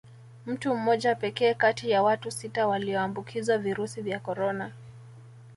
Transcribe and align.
Mtu 0.45 0.75
mmoja 0.75 1.15
pekee 1.15 1.53
kati 1.53 1.89
ya 1.89 2.03
watu 2.03 2.31
sita 2.31 2.67
walioambukizwa 2.67 3.57
virusi 3.57 4.01
vya 4.01 4.19
Corona 4.19 4.71